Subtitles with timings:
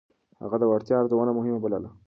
[0.41, 1.89] هغه د وړتيا ارزونه مهمه بلله.